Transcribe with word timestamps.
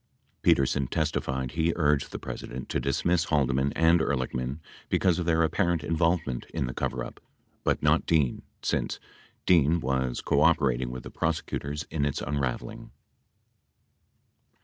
89 0.45 0.55
Petersen 0.55 0.87
testified 0.87 1.51
he 1.51 1.73
urged 1.75 2.11
the 2.11 2.17
President 2.17 2.69
to 2.69 2.79
dismiss 2.79 3.25
Haldeman 3.25 3.71
and 3.73 3.99
Ehrlichman 3.99 4.57
because 4.89 5.19
of 5.19 5.27
their 5.27 5.43
ap 5.43 5.51
parent 5.51 5.83
involvement 5.83 6.45
in 6.55 6.65
the 6.65 6.73
coverup, 6.73 7.19
but 7.63 7.83
not 7.83 8.07
Dean, 8.07 8.41
since 8.63 8.99
Dean 9.45 9.79
was 9.79 10.21
co 10.21 10.41
operating 10.41 10.89
with 10.89 11.03
the 11.03 11.11
prosecutors 11.11 11.83
in 11.91 12.03
its 12.03 12.19
unraveling. 12.19 12.89